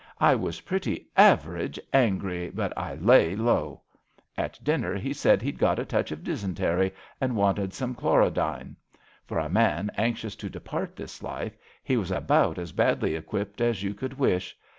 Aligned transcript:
I 0.19 0.33
was 0.33 0.61
pretty 0.61 1.05
average 1.15 1.79
angry, 1.93 2.49
but 2.49 2.73
I 2.75 2.95
lay 2.95 3.35
low. 3.35 3.81
At 4.35 4.57
dinner 4.63 4.95
he 4.95 5.13
said 5.13 5.43
he'd 5.43 5.59
got 5.59 5.77
a 5.77 5.85
touch 5.85 6.11
of 6.11 6.23
dysentery 6.23 6.91
and 7.21 7.35
wanted 7.35 7.71
some 7.71 7.93
chlorodyne. 7.93 8.77
For 9.27 9.37
a 9.37 9.47
man 9.47 9.91
anxious 9.95 10.35
to 10.37 10.49
depart 10.49 10.95
this 10.95 11.21
life 11.21 11.55
he 11.83 11.97
was 11.97 12.09
about 12.09 12.57
as 12.57 12.71
badly 12.71 13.13
equipped 13.13 13.61
as 13.61 13.83
you 13.83 13.93
could 13.93 14.17
wish. 14.17 14.57